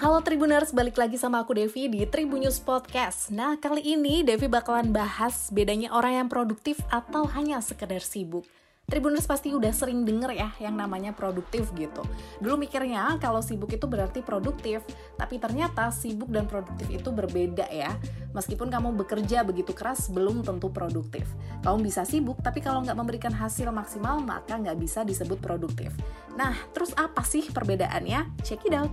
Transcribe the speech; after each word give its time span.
Halo 0.00 0.24
Tribuners, 0.24 0.72
balik 0.72 0.96
lagi 0.96 1.20
sama 1.20 1.44
aku 1.44 1.52
Devi 1.52 1.84
di 1.84 2.08
Tribunnews 2.08 2.56
Podcast. 2.64 3.28
Nah, 3.28 3.60
kali 3.60 3.84
ini 3.84 4.24
Devi 4.24 4.48
bakalan 4.48 4.88
bahas 4.88 5.52
bedanya 5.52 5.92
orang 5.92 6.24
yang 6.24 6.28
produktif 6.32 6.80
atau 6.88 7.28
hanya 7.28 7.60
sekedar 7.60 8.00
sibuk. 8.00 8.48
Tribuners 8.88 9.28
pasti 9.28 9.52
udah 9.52 9.68
sering 9.68 10.08
denger 10.08 10.32
ya 10.32 10.48
yang 10.64 10.80
namanya 10.80 11.12
produktif 11.12 11.68
gitu. 11.76 12.00
Dulu 12.40 12.56
mikirnya 12.56 13.20
kalau 13.20 13.44
sibuk 13.44 13.68
itu 13.76 13.84
berarti 13.84 14.24
produktif, 14.24 14.80
tapi 15.20 15.36
ternyata 15.36 15.92
sibuk 15.92 16.32
dan 16.32 16.48
produktif 16.48 16.88
itu 16.88 17.12
berbeda 17.12 17.68
ya. 17.68 17.92
Meskipun 18.32 18.68
kamu 18.72 18.96
bekerja 19.04 19.44
begitu 19.44 19.72
keras, 19.76 20.08
belum 20.08 20.44
tentu 20.44 20.72
produktif. 20.72 21.28
Kamu 21.64 21.84
bisa 21.84 22.04
sibuk, 22.04 22.40
tapi 22.40 22.64
kalau 22.64 22.80
nggak 22.84 22.96
memberikan 22.96 23.32
hasil 23.32 23.68
maksimal, 23.72 24.20
maka 24.20 24.56
nggak 24.56 24.76
bisa 24.80 25.04
disebut 25.04 25.40
produktif. 25.40 25.92
Nah, 26.36 26.56
terus 26.72 26.96
apa 26.96 27.24
sih 27.24 27.48
perbedaannya? 27.52 28.42
Check 28.44 28.64
it 28.68 28.74
out! 28.74 28.92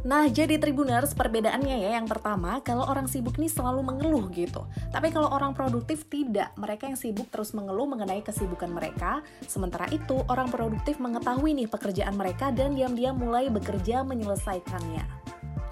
Nah, 0.00 0.32
jadi 0.32 0.56
Tribuners, 0.56 1.12
perbedaannya 1.12 1.76
ya 1.84 2.00
yang 2.00 2.08
pertama, 2.08 2.64
kalau 2.64 2.88
orang 2.88 3.04
sibuk 3.04 3.36
nih 3.36 3.52
selalu 3.52 3.84
mengeluh 3.84 4.32
gitu. 4.32 4.64
Tapi 4.88 5.12
kalau 5.12 5.28
orang 5.28 5.52
produktif 5.52 6.08
tidak, 6.08 6.56
mereka 6.56 6.88
yang 6.88 6.96
sibuk 6.96 7.28
terus 7.28 7.52
mengeluh 7.52 7.84
mengenai 7.84 8.24
kesibukan 8.24 8.72
mereka. 8.72 9.20
Sementara 9.44 9.92
itu, 9.92 10.24
orang 10.32 10.48
produktif 10.48 10.96
mengetahui 10.96 11.52
nih 11.52 11.68
pekerjaan 11.68 12.16
mereka 12.16 12.48
dan 12.48 12.72
diam-diam 12.72 13.12
mulai 13.12 13.52
bekerja 13.52 14.00
menyelesaikannya. 14.00 15.19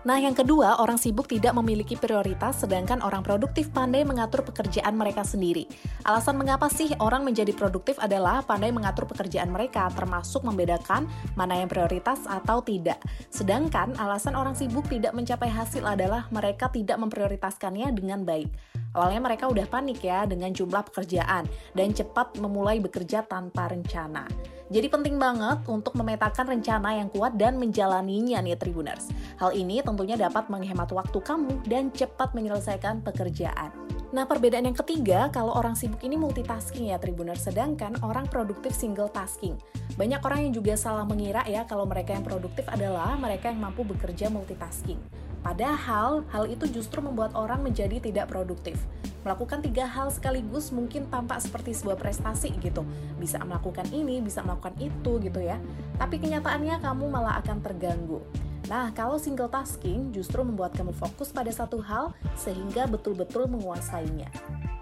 Nah, 0.09 0.17
yang 0.17 0.33
kedua, 0.33 0.81
orang 0.81 0.97
sibuk 0.97 1.29
tidak 1.29 1.53
memiliki 1.53 1.93
prioritas, 1.93 2.65
sedangkan 2.65 3.05
orang 3.05 3.21
produktif 3.21 3.69
pandai 3.69 4.09
mengatur 4.09 4.41
pekerjaan 4.41 4.97
mereka 4.97 5.21
sendiri. 5.21 5.69
Alasan 6.09 6.41
mengapa 6.41 6.73
sih 6.73 6.97
orang 6.97 7.29
menjadi 7.29 7.53
produktif 7.53 8.01
adalah 8.01 8.41
pandai 8.41 8.73
mengatur 8.73 9.05
pekerjaan 9.05 9.53
mereka, 9.53 9.85
termasuk 9.93 10.49
membedakan 10.49 11.05
mana 11.37 11.61
yang 11.61 11.69
prioritas 11.69 12.25
atau 12.25 12.65
tidak. 12.65 12.97
Sedangkan 13.29 14.01
alasan 14.01 14.33
orang 14.33 14.57
sibuk 14.57 14.89
tidak 14.89 15.13
mencapai 15.13 15.53
hasil 15.53 15.85
adalah 15.85 16.25
mereka 16.33 16.73
tidak 16.73 16.97
memprioritaskannya 16.97 17.93
dengan 17.93 18.25
baik. 18.25 18.49
Awalnya 18.97 19.21
mereka 19.21 19.45
udah 19.53 19.69
panik 19.69 20.01
ya 20.01 20.25
dengan 20.25 20.57
jumlah 20.57 20.89
pekerjaan 20.89 21.45
dan 21.77 21.93
cepat 21.93 22.41
memulai 22.41 22.81
bekerja 22.81 23.29
tanpa 23.29 23.69
rencana. 23.69 24.25
Jadi 24.69 24.85
penting 24.93 25.17
banget 25.17 25.65
untuk 25.65 25.97
memetakan 25.97 26.61
rencana 26.61 27.01
yang 27.01 27.09
kuat 27.09 27.41
dan 27.41 27.57
menjalaninya 27.57 28.45
nih 28.45 28.57
Tribuners. 28.61 29.09
Hal 29.39 29.55
ini 29.55 29.79
tentunya 29.87 30.19
dapat 30.19 30.51
menghemat 30.51 30.91
waktu 30.91 31.19
kamu 31.23 31.63
dan 31.71 31.95
cepat 31.95 32.35
menyelesaikan 32.35 33.07
pekerjaan. 33.07 33.71
Nah, 34.09 34.25
perbedaan 34.27 34.67
yang 34.67 34.75
ketiga, 34.75 35.31
kalau 35.31 35.55
orang 35.55 35.79
sibuk 35.79 36.01
ini 36.03 36.19
multitasking 36.19 36.91
ya 36.91 36.99
Tribuners, 36.99 37.47
sedangkan 37.47 38.03
orang 38.03 38.27
produktif 38.27 38.75
single 38.75 39.13
tasking. 39.13 39.55
Banyak 39.95 40.25
orang 40.25 40.49
yang 40.49 40.53
juga 40.59 40.75
salah 40.75 41.05
mengira 41.05 41.47
ya 41.47 41.69
kalau 41.69 41.87
mereka 41.87 42.17
yang 42.17 42.25
produktif 42.25 42.65
adalah 42.67 43.15
mereka 43.21 43.53
yang 43.53 43.61
mampu 43.63 43.85
bekerja 43.85 44.27
multitasking. 44.27 44.99
Padahal, 45.45 46.27
hal 46.35 46.51
itu 46.51 46.67
justru 46.67 46.99
membuat 46.99 47.31
orang 47.39 47.63
menjadi 47.63 48.03
tidak 48.03 48.27
produktif. 48.33 48.81
Melakukan 49.23 49.63
tiga 49.63 49.87
hal 49.87 50.11
sekaligus 50.11 50.75
mungkin 50.75 51.07
tampak 51.13 51.39
seperti 51.45 51.77
sebuah 51.77 52.01
prestasi 52.01 52.49
gitu. 52.59 52.83
Bisa 53.21 53.39
melakukan 53.45 53.87
ini, 53.95 54.19
bisa 54.19 54.43
melakukan 54.43 54.75
itu 54.83 55.21
gitu 55.21 55.39
ya. 55.39 55.61
Tapi 56.01 56.17
kenyataannya 56.17 56.81
kamu 56.81 57.05
malah 57.07 57.39
akan 57.45 57.61
terganggu. 57.61 58.19
Nah, 58.67 58.91
kalau 58.91 59.17
single 59.17 59.47
tasking 59.47 60.11
justru 60.11 60.43
membuat 60.43 60.75
kamu 60.75 60.91
fokus 60.91 61.31
pada 61.31 61.55
satu 61.55 61.79
hal 61.79 62.11
sehingga 62.35 62.91
betul-betul 62.91 63.47
menguasainya. 63.47 64.27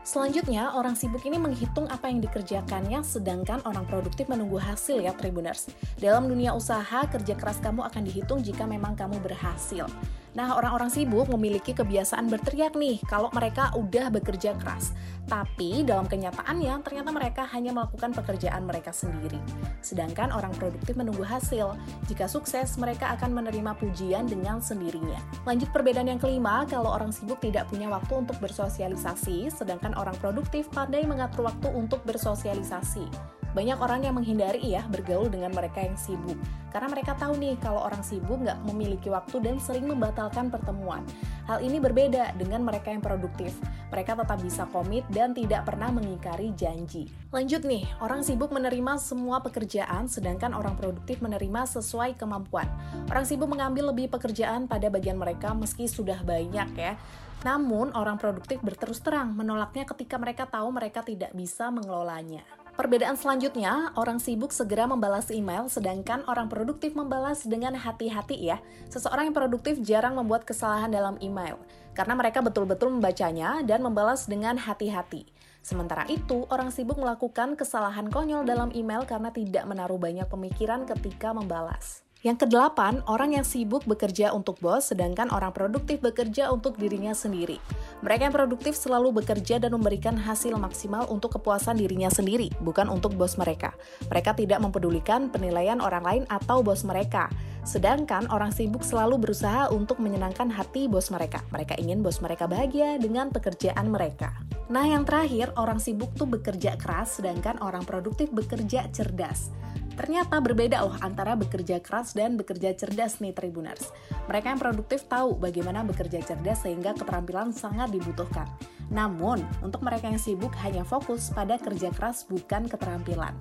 Selanjutnya, 0.06 0.70
orang 0.70 0.94
sibuk 0.94 1.26
ini 1.26 1.34
menghitung 1.34 1.90
apa 1.90 2.06
yang 2.06 2.22
dikerjakannya, 2.22 3.02
sedangkan 3.02 3.58
orang 3.66 3.84
produktif 3.90 4.30
menunggu 4.30 4.54
hasil 4.54 5.02
ya 5.02 5.10
Tribuners. 5.10 5.66
Dalam 5.98 6.30
dunia 6.30 6.54
usaha, 6.54 7.02
kerja 7.10 7.34
keras 7.34 7.58
kamu 7.58 7.82
akan 7.90 8.06
dihitung 8.06 8.38
jika 8.38 8.70
memang 8.70 8.94
kamu 8.94 9.18
berhasil. 9.18 9.90
Nah, 10.38 10.54
orang-orang 10.54 10.94
sibuk 10.94 11.26
memiliki 11.26 11.74
kebiasaan 11.74 12.30
berteriak 12.30 12.78
nih 12.78 13.02
kalau 13.10 13.34
mereka 13.34 13.74
udah 13.74 14.06
bekerja 14.14 14.54
keras. 14.54 14.94
Tapi 15.26 15.82
dalam 15.82 16.06
kenyataannya, 16.06 16.86
ternyata 16.86 17.10
mereka 17.10 17.42
hanya 17.50 17.74
melakukan 17.74 18.14
pekerjaan 18.14 18.62
mereka 18.62 18.94
sendiri. 18.94 19.42
Sedangkan 19.82 20.30
orang 20.30 20.54
produktif 20.54 20.94
menunggu 20.94 21.26
hasil. 21.26 21.74
Jika 22.06 22.30
sukses, 22.30 22.78
mereka 22.78 23.10
akan 23.18 23.34
menerima 23.34 23.74
pujian 23.74 24.30
dengan 24.30 24.62
sendirinya. 24.62 25.18
Lanjut 25.42 25.74
perbedaan 25.74 26.06
yang 26.06 26.22
kelima, 26.22 26.62
kalau 26.70 26.94
orang 26.94 27.10
sibuk 27.10 27.42
tidak 27.42 27.66
punya 27.66 27.90
waktu 27.90 28.22
untuk 28.22 28.38
bersosialisasi, 28.38 29.50
sedangkan 29.50 29.98
orang 29.98 30.14
produktif 30.22 30.70
pandai 30.70 31.02
mengatur 31.02 31.50
waktu 31.50 31.74
untuk 31.74 32.06
bersosialisasi. 32.06 33.36
Banyak 33.56 33.80
orang 33.80 34.04
yang 34.04 34.20
menghindari 34.20 34.60
ya 34.60 34.84
bergaul 34.92 35.32
dengan 35.32 35.48
mereka 35.56 35.80
yang 35.80 35.96
sibuk. 35.96 36.36
Karena 36.68 36.92
mereka 36.92 37.16
tahu 37.16 37.40
nih 37.40 37.56
kalau 37.56 37.80
orang 37.88 38.04
sibuk 38.04 38.36
nggak 38.44 38.68
memiliki 38.68 39.08
waktu 39.08 39.40
dan 39.40 39.56
sering 39.56 39.88
membatalkan 39.88 40.52
pertemuan. 40.52 41.00
Hal 41.48 41.64
ini 41.64 41.80
berbeda 41.80 42.36
dengan 42.36 42.68
mereka 42.68 42.92
yang 42.92 43.00
produktif. 43.00 43.56
Mereka 43.88 44.12
tetap 44.12 44.44
bisa 44.44 44.68
komit 44.68 45.08
dan 45.08 45.32
tidak 45.32 45.64
pernah 45.64 45.88
mengingkari 45.88 46.52
janji. 46.52 47.08
Lanjut 47.32 47.64
nih, 47.64 47.88
orang 48.04 48.20
sibuk 48.20 48.52
menerima 48.52 49.00
semua 49.00 49.40
pekerjaan 49.40 50.04
sedangkan 50.04 50.52
orang 50.52 50.76
produktif 50.76 51.24
menerima 51.24 51.64
sesuai 51.80 52.20
kemampuan. 52.20 52.68
Orang 53.08 53.24
sibuk 53.24 53.48
mengambil 53.48 53.88
lebih 53.88 54.12
pekerjaan 54.12 54.68
pada 54.68 54.92
bagian 54.92 55.16
mereka 55.16 55.56
meski 55.56 55.88
sudah 55.88 56.20
banyak 56.20 56.76
ya. 56.76 57.00
Namun, 57.40 57.96
orang 57.96 58.20
produktif 58.20 58.60
berterus 58.60 59.00
terang 59.00 59.32
menolaknya 59.32 59.88
ketika 59.88 60.20
mereka 60.20 60.44
tahu 60.44 60.68
mereka 60.76 61.00
tidak 61.00 61.32
bisa 61.32 61.72
mengelolanya. 61.72 62.44
Perbedaan 62.76 63.16
selanjutnya, 63.16 63.96
orang 63.96 64.20
sibuk 64.20 64.52
segera 64.52 64.84
membalas 64.84 65.32
email, 65.32 65.64
sedangkan 65.64 66.28
orang 66.28 66.52
produktif 66.52 66.92
membalas 66.92 67.48
dengan 67.48 67.72
hati-hati 67.72 68.36
ya. 68.36 68.60
Seseorang 68.92 69.32
yang 69.32 69.36
produktif 69.36 69.80
jarang 69.80 70.12
membuat 70.12 70.44
kesalahan 70.44 70.92
dalam 70.92 71.16
email, 71.24 71.56
karena 71.96 72.12
mereka 72.12 72.44
betul-betul 72.44 72.92
membacanya 72.92 73.64
dan 73.64 73.80
membalas 73.80 74.28
dengan 74.28 74.60
hati-hati. 74.60 75.24
Sementara 75.64 76.04
itu, 76.06 76.44
orang 76.52 76.68
sibuk 76.68 77.00
melakukan 77.00 77.56
kesalahan 77.56 78.06
konyol 78.12 78.46
dalam 78.46 78.68
email 78.76 79.02
karena 79.08 79.32
tidak 79.32 79.64
menaruh 79.66 79.98
banyak 79.98 80.28
pemikiran 80.30 80.84
ketika 80.84 81.34
membalas. 81.34 82.05
Yang 82.26 82.42
kedelapan, 82.50 83.06
orang 83.06 83.38
yang 83.38 83.46
sibuk 83.46 83.86
bekerja 83.86 84.34
untuk 84.34 84.58
bos, 84.58 84.90
sedangkan 84.90 85.30
orang 85.30 85.54
produktif 85.54 86.02
bekerja 86.02 86.50
untuk 86.50 86.74
dirinya 86.74 87.14
sendiri. 87.14 87.62
Mereka 88.02 88.26
yang 88.26 88.34
produktif 88.34 88.74
selalu 88.74 89.22
bekerja 89.22 89.62
dan 89.62 89.70
memberikan 89.70 90.18
hasil 90.18 90.58
maksimal 90.58 91.06
untuk 91.06 91.38
kepuasan 91.38 91.78
dirinya 91.78 92.10
sendiri, 92.10 92.50
bukan 92.66 92.90
untuk 92.90 93.14
bos 93.14 93.38
mereka. 93.38 93.78
Mereka 94.10 94.34
tidak 94.34 94.58
mempedulikan 94.58 95.30
penilaian 95.30 95.78
orang 95.78 96.02
lain 96.02 96.24
atau 96.26 96.66
bos 96.66 96.82
mereka. 96.82 97.30
Sedangkan 97.62 98.26
orang 98.34 98.50
sibuk 98.50 98.82
selalu 98.82 99.22
berusaha 99.22 99.70
untuk 99.70 100.02
menyenangkan 100.02 100.50
hati 100.50 100.90
bos 100.90 101.14
mereka. 101.14 101.46
Mereka 101.54 101.78
ingin 101.78 102.02
bos 102.02 102.18
mereka 102.18 102.50
bahagia 102.50 102.98
dengan 102.98 103.30
pekerjaan 103.30 103.86
mereka. 103.86 104.34
Nah, 104.66 104.82
yang 104.82 105.06
terakhir, 105.06 105.54
orang 105.54 105.78
sibuk 105.78 106.10
tuh 106.18 106.26
bekerja 106.26 106.74
keras, 106.74 107.22
sedangkan 107.22 107.62
orang 107.62 107.86
produktif 107.86 108.34
bekerja 108.34 108.90
cerdas. 108.90 109.54
Ternyata 109.96 110.36
berbeda 110.44 110.84
loh 110.84 110.96
antara 111.00 111.32
bekerja 111.32 111.80
keras 111.80 112.12
dan 112.12 112.36
bekerja 112.36 112.76
cerdas 112.76 113.18
nih 113.24 113.32
Tribuners. 113.32 113.90
Mereka 114.28 114.52
yang 114.52 114.60
produktif 114.60 115.08
tahu 115.08 115.40
bagaimana 115.40 115.80
bekerja 115.82 116.20
cerdas 116.20 116.62
sehingga 116.68 116.92
keterampilan 116.92 117.56
sangat 117.56 117.88
dibutuhkan. 117.88 118.44
Namun, 118.92 119.42
untuk 119.64 119.80
mereka 119.82 120.12
yang 120.12 120.20
sibuk 120.20 120.52
hanya 120.62 120.84
fokus 120.84 121.32
pada 121.32 121.56
kerja 121.56 121.90
keras 121.90 122.28
bukan 122.28 122.68
keterampilan. 122.68 123.34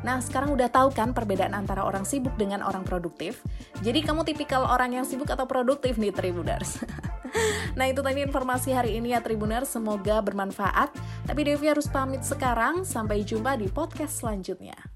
Nah, 0.00 0.16
sekarang 0.18 0.56
udah 0.56 0.72
tahu 0.72 0.90
kan 0.96 1.12
perbedaan 1.12 1.52
antara 1.52 1.84
orang 1.84 2.08
sibuk 2.08 2.32
dengan 2.40 2.64
orang 2.64 2.82
produktif? 2.82 3.44
Jadi 3.84 4.00
kamu 4.00 4.24
tipikal 4.24 4.64
orang 4.64 4.96
yang 4.96 5.04
sibuk 5.04 5.28
atau 5.28 5.44
produktif 5.44 6.00
nih 6.00 6.12
Tribuners? 6.12 6.80
nah, 7.78 7.84
itu 7.84 8.00
tadi 8.00 8.24
informasi 8.24 8.72
hari 8.72 8.96
ini 8.96 9.12
ya 9.12 9.20
Tribuners, 9.20 9.68
semoga 9.70 10.24
bermanfaat. 10.24 10.90
Tapi 11.28 11.40
Devi 11.44 11.68
harus 11.68 11.86
pamit 11.86 12.24
sekarang, 12.24 12.82
sampai 12.88 13.22
jumpa 13.22 13.60
di 13.60 13.68
podcast 13.68 14.24
selanjutnya. 14.24 14.89